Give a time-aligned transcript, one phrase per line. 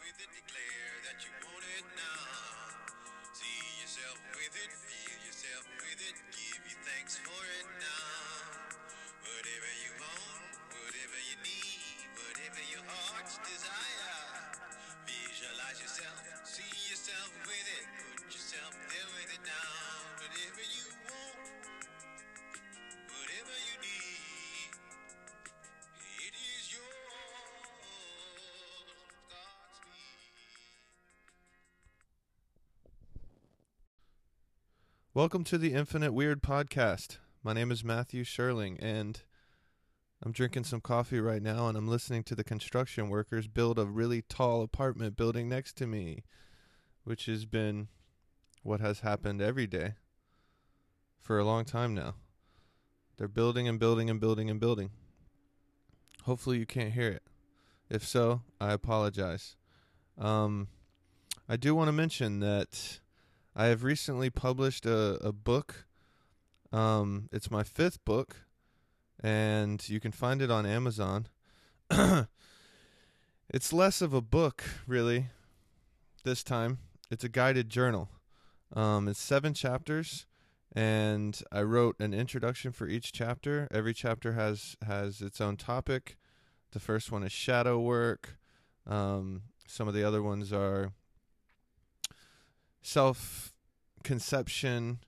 [0.00, 2.32] with it, declare that you want it now.
[3.36, 8.72] See yourself with it, feel yourself with it, give you thanks for it now.
[9.26, 10.42] Whatever you want,
[10.72, 14.20] whatever you need, whatever your heart's desire.
[15.04, 19.72] Visualize yourself, see yourself with it, put yourself there with it now.
[20.22, 20.81] Whatever you
[35.14, 37.18] Welcome to the Infinite Weird Podcast.
[37.44, 39.20] My name is Matthew Sherling, and
[40.22, 43.84] I'm drinking some coffee right now, and I'm listening to the construction workers build a
[43.84, 46.24] really tall apartment building next to me,
[47.04, 47.88] which has been
[48.62, 49.96] what has happened every day
[51.20, 52.14] for a long time now.
[53.18, 54.92] They're building and building and building and building.
[56.22, 57.24] Hopefully, you can't hear it.
[57.90, 59.56] If so, I apologize.
[60.16, 60.68] Um,
[61.50, 63.00] I do want to mention that
[63.54, 65.84] I have recently published a, a book.
[66.72, 68.46] Um, it's my fifth book,
[69.22, 71.26] and you can find it on Amazon.
[73.50, 75.26] it's less of a book, really,
[76.24, 76.78] this time.
[77.10, 78.08] It's a guided journal.
[78.74, 80.24] Um, it's seven chapters,
[80.74, 83.68] and I wrote an introduction for each chapter.
[83.70, 86.16] Every chapter has has its own topic.
[86.70, 88.38] The first one is shadow work.
[88.86, 90.92] Um, some of the other ones are
[92.82, 93.52] self
[94.02, 94.98] conception,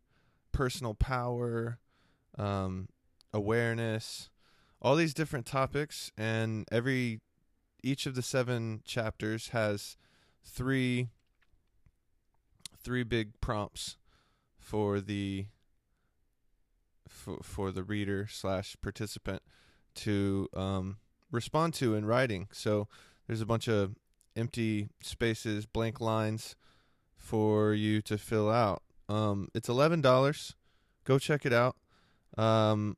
[0.52, 1.78] personal power,
[2.38, 2.88] um,
[3.32, 4.30] awareness,
[4.80, 7.20] all these different topics, and every
[7.82, 9.96] each of the seven chapters has
[10.42, 11.08] three
[12.82, 13.96] three big prompts
[14.58, 15.46] for the
[17.08, 19.42] for, for the reader slash participant
[19.94, 20.98] to um,
[21.30, 22.48] respond to in writing.
[22.52, 22.88] So
[23.26, 23.96] there's a bunch of
[24.36, 26.56] empty spaces, blank lines
[27.24, 28.82] for you to fill out.
[29.08, 30.54] Um, it's eleven dollars.
[31.04, 31.76] Go check it out.
[32.36, 32.96] Um,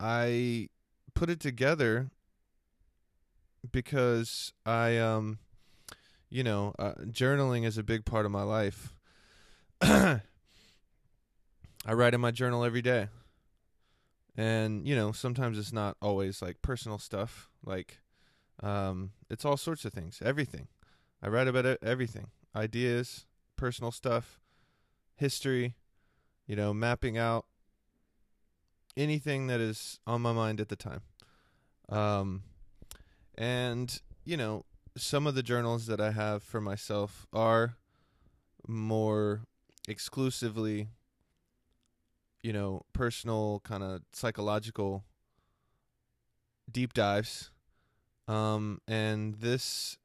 [0.00, 0.68] I
[1.14, 2.10] put it together
[3.70, 5.38] because I, um,
[6.28, 8.94] you know, uh, journaling is a big part of my life.
[9.80, 10.20] I
[11.86, 13.08] write in my journal every day.
[14.36, 17.48] And, you know, sometimes it's not always like personal stuff.
[17.64, 17.98] Like,
[18.62, 20.68] um, it's all sorts of things, everything.
[21.20, 23.26] I write about everything ideas,
[23.58, 24.40] personal stuff,
[25.16, 25.74] history,
[26.46, 27.44] you know, mapping out
[28.96, 31.02] anything that is on my mind at the time.
[31.90, 32.44] Um,
[33.36, 34.64] and, you know,
[34.96, 37.76] some of the journals that I have for myself are
[38.66, 39.42] more
[39.86, 40.88] exclusively,
[42.42, 45.04] you know, personal, kind of psychological
[46.70, 47.50] deep dives.
[48.26, 49.98] Um, and this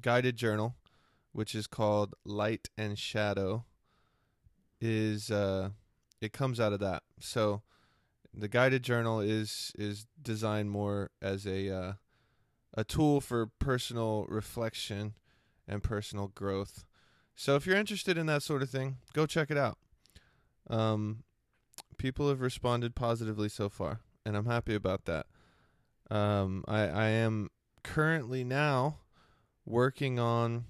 [0.00, 0.74] guided journal,
[1.32, 3.64] which is called Light and Shadow,
[4.80, 5.70] is uh,
[6.20, 7.02] it comes out of that.
[7.18, 7.62] So
[8.32, 11.92] the guided journal is is designed more as a uh,
[12.74, 15.14] a tool for personal reflection
[15.66, 16.84] and personal growth.
[17.34, 19.78] So if you're interested in that sort of thing, go check it out.
[20.68, 21.24] Um,
[21.96, 25.26] people have responded positively so far, and I'm happy about that.
[26.10, 27.50] Um, I I am
[27.82, 28.98] currently now
[29.64, 30.66] working on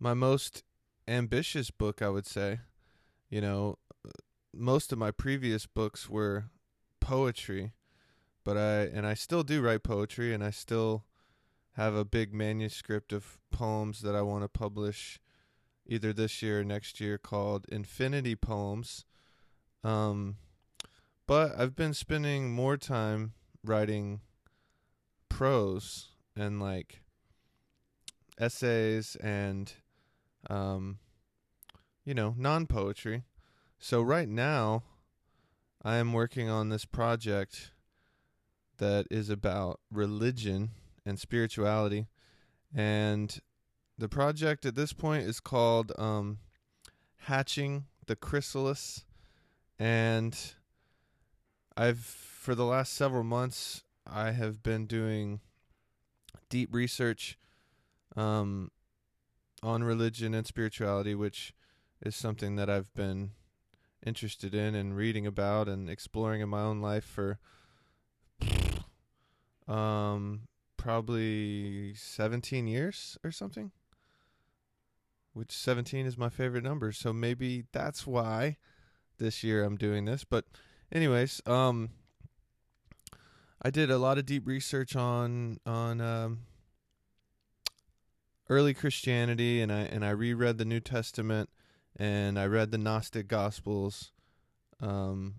[0.00, 0.64] my most
[1.06, 2.60] ambitious book, I would say.
[3.28, 3.78] You know,
[4.52, 6.46] most of my previous books were
[7.00, 7.72] poetry,
[8.44, 11.04] but I and I still do write poetry and I still
[11.74, 15.20] have a big manuscript of poems that I want to publish
[15.86, 19.04] either this year or next year called Infinity Poems.
[19.84, 20.36] Um
[21.26, 23.34] but I've been spending more time
[23.64, 24.20] writing
[25.28, 27.02] prose and like
[28.38, 29.72] essays and
[30.48, 30.98] um
[32.04, 33.24] you know non-poetry.
[33.78, 34.82] So right now
[35.82, 37.72] i am working on this project
[38.78, 40.70] that is about religion
[41.04, 42.06] and spirituality.
[42.74, 43.38] And
[43.98, 46.38] the project at this point is called um
[47.24, 49.04] hatching the chrysalis.
[49.78, 50.36] And
[51.76, 55.40] i've for the last several months i have been doing
[56.48, 57.38] deep research
[58.16, 58.70] um,
[59.62, 61.52] on religion and spirituality, which
[62.02, 63.32] is something that I've been
[64.04, 67.38] interested in and reading about and exploring in my own life for
[69.68, 70.42] um,
[70.76, 73.70] probably 17 years or something.
[75.32, 78.56] Which 17 is my favorite number, so maybe that's why
[79.18, 80.24] this year I'm doing this.
[80.24, 80.44] But
[80.90, 81.90] anyways, um
[83.62, 86.40] I did a lot of deep research on on um
[88.50, 91.48] early Christianity and I and I reread the New Testament
[91.96, 94.10] and I read the Gnostic Gospels,
[94.80, 95.36] um,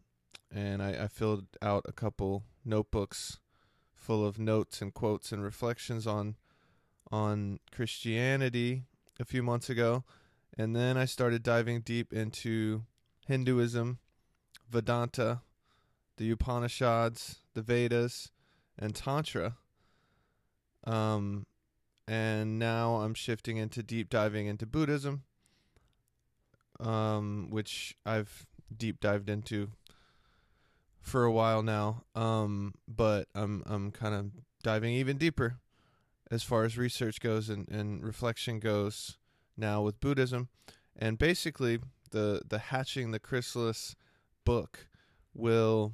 [0.54, 3.40] and I, I filled out a couple notebooks
[3.94, 6.38] full of notes and quotes and reflections on
[7.12, 8.84] on Christianity
[9.20, 10.06] a few months ago,
[10.58, 12.84] and then I started diving deep into
[13.28, 14.00] Hinduism,
[14.70, 15.42] Vedanta,
[16.16, 18.32] the Upanishads, the Vedas,
[18.80, 19.58] and Tantra.
[20.86, 21.46] Um,
[22.12, 25.24] and now I'm shifting into deep diving into Buddhism,
[26.78, 29.70] um, which I've deep dived into
[31.00, 32.04] for a while now.
[32.14, 34.26] Um, but I'm I'm kind of
[34.62, 35.60] diving even deeper
[36.30, 39.18] as far as research goes and, and reflection goes
[39.56, 40.50] now with Buddhism.
[40.98, 41.80] And basically
[42.10, 43.96] the the hatching the chrysalis
[44.44, 44.88] book
[45.34, 45.94] will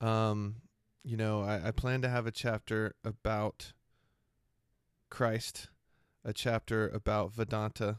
[0.00, 0.56] um
[1.04, 3.72] you know, I, I plan to have a chapter about
[5.14, 5.68] Christ,
[6.24, 7.98] a chapter about Vedanta,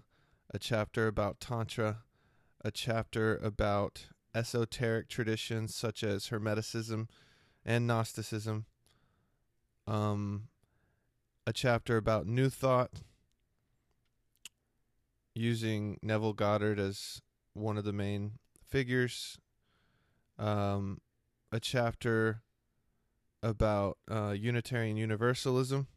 [0.53, 1.99] a chapter about Tantra,
[2.59, 7.07] a chapter about esoteric traditions such as Hermeticism
[7.63, 8.65] and Gnosticism,
[9.87, 10.49] um,
[11.47, 12.91] a chapter about New Thought,
[15.33, 17.21] using Neville Goddard as
[17.53, 19.37] one of the main figures,
[20.37, 20.99] um,
[21.49, 22.41] a chapter
[23.41, 25.87] about uh, Unitarian Universalism,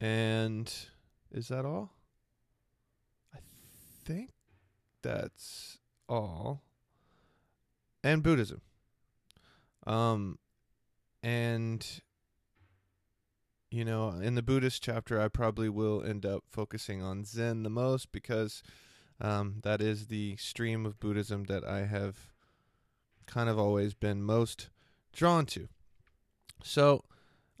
[0.00, 0.72] and
[1.32, 1.92] is that all?
[3.34, 3.38] I
[4.04, 4.30] think
[5.02, 5.78] that's
[6.08, 6.62] all.
[8.02, 8.60] And Buddhism.
[9.86, 10.38] Um
[11.22, 11.86] and
[13.70, 17.70] you know, in the Buddhist chapter I probably will end up focusing on Zen the
[17.70, 18.62] most because
[19.20, 22.32] um that is the stream of Buddhism that I have
[23.26, 24.70] kind of always been most
[25.12, 25.68] drawn to.
[26.62, 27.04] So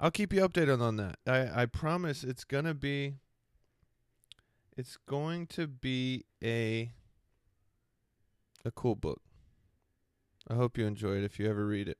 [0.00, 1.18] I'll keep you updated on that.
[1.26, 3.14] I, I promise it's gonna be
[4.76, 6.92] it's going to be a
[8.64, 9.20] a cool book.
[10.48, 11.98] I hope you enjoy it if you ever read it.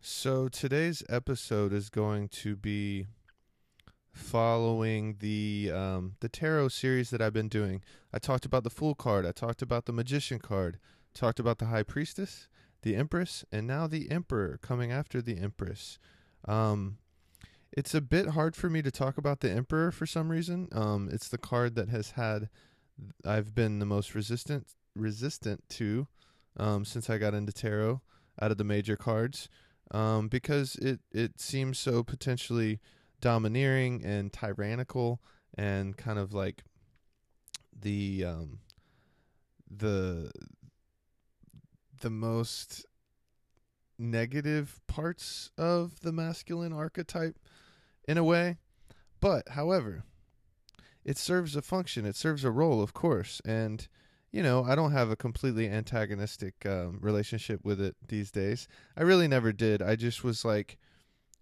[0.00, 3.06] So today's episode is going to be
[4.12, 7.82] following the um, the tarot series that I've been doing.
[8.12, 9.24] I talked about the Fool card.
[9.24, 10.78] I talked about the Magician card.
[11.14, 12.48] Talked about the High Priestess,
[12.82, 15.98] the Empress, and now the Emperor coming after the Empress.
[16.46, 16.98] Um,
[17.72, 20.68] it's a bit hard for me to talk about the Emperor for some reason.
[20.72, 22.48] Um, it's the card that has had
[23.24, 26.06] I've been the most resistant resistant to
[26.56, 28.02] um, since I got into tarot
[28.40, 29.48] out of the major cards
[29.90, 32.80] um, because it it seems so potentially
[33.20, 35.20] domineering and tyrannical
[35.56, 36.64] and kind of like
[37.78, 38.58] the um,
[39.70, 40.30] the
[42.02, 42.86] the most
[43.98, 47.38] negative parts of the masculine archetype
[48.06, 48.58] in a way.
[49.20, 50.02] But however,
[51.04, 53.88] it serves a function, it serves a role, of course, and
[54.30, 58.66] you know, I don't have a completely antagonistic um, relationship with it these days.
[58.96, 59.82] I really never did.
[59.82, 60.78] I just was like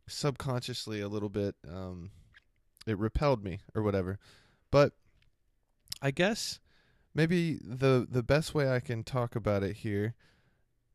[0.08, 2.10] subconsciously a little bit um,
[2.86, 4.18] it repelled me or whatever.
[4.70, 4.92] But
[6.02, 6.60] I guess
[7.14, 10.14] maybe the the best way I can talk about it here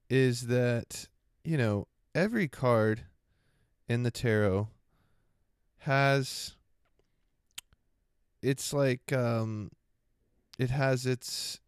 [0.10, 1.08] is that
[1.44, 3.04] you know every card
[3.88, 4.68] in the tarot
[5.80, 6.56] has
[8.42, 9.72] it's like um
[10.58, 11.60] it has its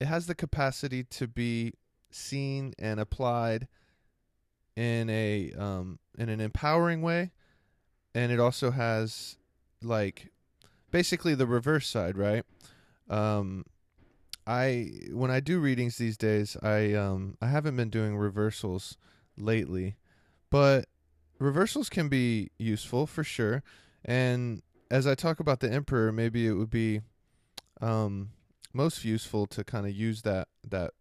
[0.00, 1.72] it has the capacity to be
[2.10, 3.68] seen and applied
[4.74, 7.32] in a um in an empowering way.
[8.14, 9.36] And it also has
[9.82, 10.30] like
[10.90, 12.44] basically the reverse side right?
[13.08, 13.64] Um
[14.46, 18.96] i when i do readings these days i um i haven't been doing reversals
[19.36, 19.96] lately
[20.50, 20.86] but
[21.38, 23.62] reversals can be useful for sure
[24.04, 27.00] and as i talk about the emperor maybe it would be
[27.80, 28.30] um
[28.72, 30.92] most useful to kind of use that that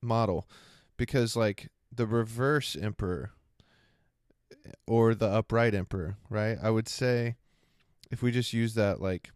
[0.00, 0.48] model
[0.96, 3.32] because like the reverse emperor
[4.86, 6.58] or the upright emperor, right?
[6.62, 7.36] I would say
[8.10, 9.30] if we just use that like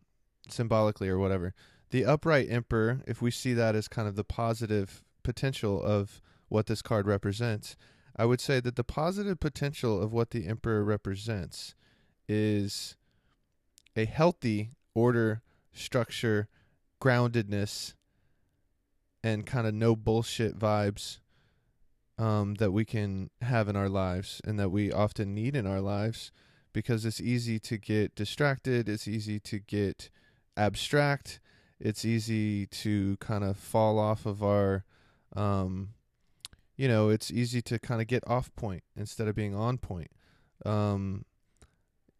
[0.48, 1.54] symbolically or whatever,
[1.90, 6.66] the upright emperor, if we see that as kind of the positive potential of what
[6.66, 7.76] this card represents,
[8.16, 11.74] I would say that the positive potential of what the emperor represents
[12.28, 12.96] is
[13.94, 16.48] a healthy order, structure,
[17.00, 17.94] groundedness,
[19.22, 21.18] and kind of no bullshit vibes
[22.18, 25.80] um, that we can have in our lives and that we often need in our
[25.80, 26.32] lives
[26.72, 30.10] because it's easy to get distracted, it's easy to get
[30.56, 31.40] abstract,
[31.78, 34.84] it's easy to kind of fall off of our
[35.34, 35.90] um,
[36.76, 40.10] you know, it's easy to kind of get off point instead of being on point.
[40.64, 41.24] Um,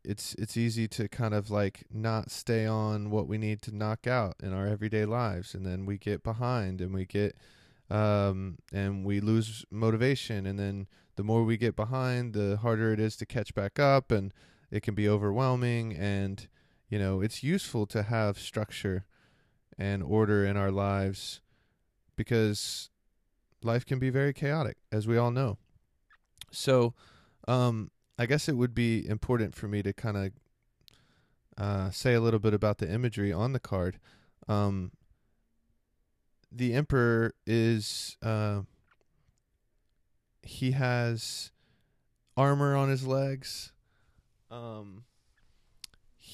[0.02, 4.06] it's it's easy to kind of like not stay on what we need to knock
[4.06, 7.36] out in our everyday lives, and then we get behind and we get
[7.90, 10.86] um, and we lose motivation, and then
[11.16, 14.32] the more we get behind, the harder it is to catch back up, and
[14.70, 15.94] it can be overwhelming.
[15.94, 16.46] And
[16.88, 19.06] you know, it's useful to have structure
[19.78, 21.40] and order in our lives
[22.16, 22.90] because
[23.62, 25.59] life can be very chaotic, as we all know.
[26.50, 26.95] So,
[27.47, 30.33] um, I guess it would be important for me to kind of
[31.59, 33.99] uh, say a little bit about the imagery on the card.
[34.49, 34.92] Um,
[36.50, 38.62] the emperor is uh,
[40.42, 41.50] he has
[42.37, 43.73] armor on his legs.
[44.50, 45.04] Um,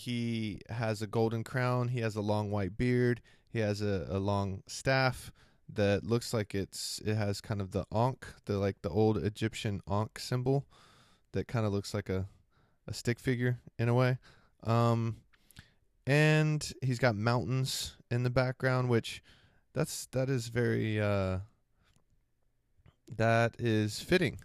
[0.03, 1.89] he has a golden crown.
[1.89, 3.21] He has a long white beard.
[3.49, 5.33] He has a, a long staff
[5.73, 9.81] that looks like it's it has kind of the ankh, the like the old Egyptian
[9.89, 10.67] ankh symbol
[11.33, 12.27] that kind of looks like a
[12.89, 14.19] a stick figure in a way.
[14.65, 15.19] Um,
[16.05, 19.23] and he's got mountains in the background, which
[19.73, 21.39] that's that is very uh,
[23.17, 24.41] that is fitting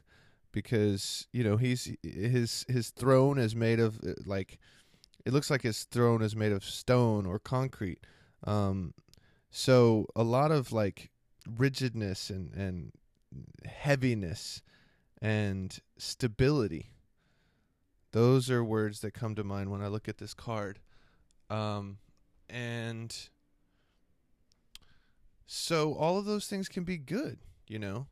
[0.52, 4.60] because you know he's his his throne is made of uh, like
[5.28, 8.00] it looks like his throne is made of stone or concrete.
[8.46, 8.94] Um,
[9.52, 11.12] so a lot of like
[11.58, 12.94] rigidness and and
[13.66, 14.62] heaviness
[15.22, 16.92] and stability.
[18.14, 20.80] Those are words that come to mind when I look at this card.
[21.50, 21.98] Um,
[22.50, 23.14] and
[25.46, 28.08] so all of those things can be good, you know.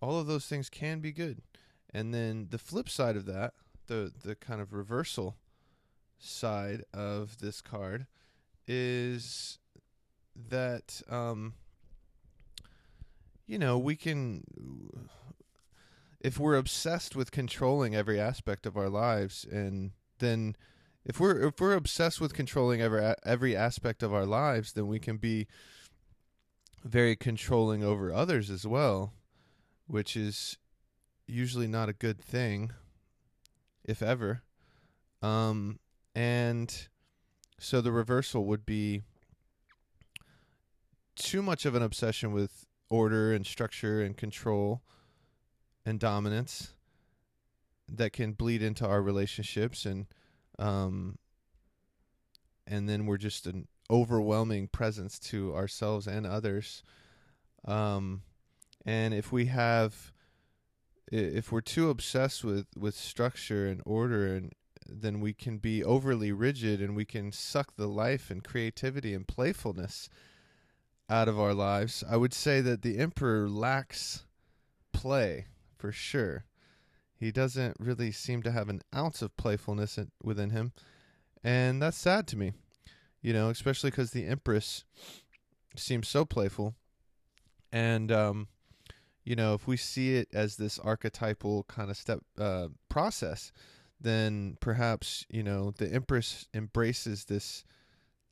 [0.00, 1.42] All of those things can be good.
[1.92, 3.52] And then the flip side of that,
[3.86, 5.36] the the kind of reversal
[6.18, 8.06] side of this card
[8.66, 9.58] is
[10.50, 11.54] that um
[13.48, 14.44] you know, we can
[16.20, 20.54] if we're obsessed with controlling every aspect of our lives and then
[21.04, 24.98] if we're if we're obsessed with controlling every every aspect of our lives then we
[24.98, 25.46] can be
[26.84, 29.14] very controlling over others as well
[29.86, 30.58] which is
[31.26, 32.72] usually not a good thing
[33.84, 34.42] if ever.
[35.22, 35.78] Um
[36.18, 36.88] and
[37.60, 39.02] so the reversal would be
[41.14, 44.82] too much of an obsession with order and structure and control
[45.86, 46.74] and dominance
[47.88, 50.06] that can bleed into our relationships and
[50.58, 51.18] um
[52.66, 56.82] and then we're just an overwhelming presence to ourselves and others.
[57.64, 58.22] Um
[58.84, 60.12] and if we have
[61.12, 64.52] if we're too obsessed with with structure and order and
[64.88, 69.28] then we can be overly rigid and we can suck the life and creativity and
[69.28, 70.08] playfulness
[71.10, 74.24] out of our lives i would say that the emperor lacks
[74.92, 75.46] play
[75.78, 76.44] for sure.
[77.14, 80.72] He doesn't really seem to have an ounce of playfulness in, within him,
[81.42, 82.52] and that's sad to me.
[83.22, 84.84] You know, especially because the Empress
[85.76, 86.74] seems so playful,
[87.72, 88.48] and um,
[89.24, 93.50] you know, if we see it as this archetypal kind of step uh, process,
[94.00, 97.64] then perhaps you know the Empress embraces this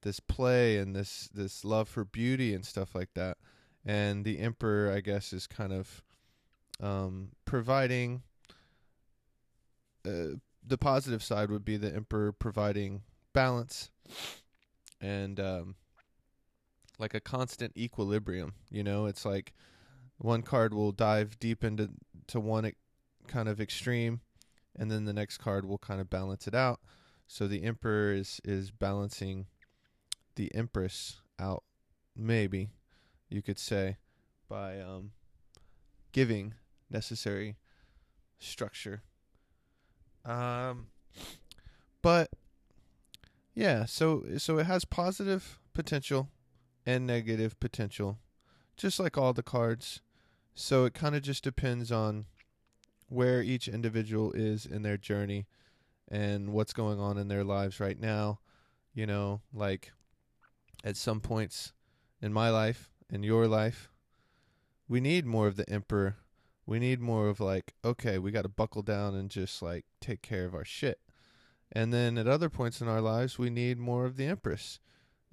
[0.03, 3.39] this play and this this love for beauty and stuff like that,
[3.85, 6.03] and the Emperor, I guess, is kind of
[6.81, 8.23] um, providing
[10.07, 13.91] uh, the positive side would be the emperor providing balance
[15.01, 15.75] and um,
[16.99, 18.55] like a constant equilibrium.
[18.71, 19.53] You know, it's like
[20.19, 21.91] one card will dive deep into
[22.29, 22.75] to one e-
[23.29, 24.21] kind of extreme,
[24.79, 26.81] and then the next card will kind of balance it out.
[27.27, 29.47] So the emperor is is balancing
[30.37, 31.65] the empress out,
[32.15, 32.71] maybe
[33.29, 33.97] you could say,
[34.49, 35.13] by um,
[36.13, 36.55] giving
[36.91, 37.57] necessary
[38.39, 39.03] structure.
[40.25, 40.89] Um,
[42.03, 42.31] but
[43.55, 46.29] yeah, so so it has positive potential
[46.85, 48.19] and negative potential,
[48.77, 50.01] just like all the cards.
[50.55, 52.27] So it kind of just depends on
[53.09, 55.47] where each individual is in their journey
[56.09, 58.41] and what's going on in their lives right now.
[58.95, 59.93] You know, like
[60.85, 61.73] at some points
[62.23, 63.91] in my life, in your life,
[64.89, 66.17] we need more of the emperor
[66.67, 70.21] we need more of like, okay, we got to buckle down and just like take
[70.21, 71.01] care of our shit.
[71.73, 74.81] And then at other points in our lives, we need more of the Empress.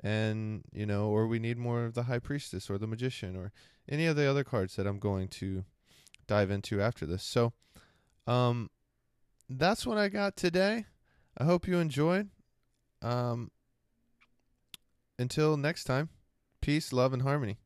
[0.03, 3.51] And, you know, or we need more of the High Priestess or the Magician or
[3.89, 5.65] any of the other cards that I'm going to
[6.27, 7.23] dive into after this.
[7.23, 7.53] So,
[8.27, 8.69] um,
[9.49, 10.85] that's what I got today.
[11.37, 12.29] I hope you enjoyed.
[13.01, 13.51] Um,
[15.19, 16.09] until next time,
[16.61, 17.57] peace, love, and harmony.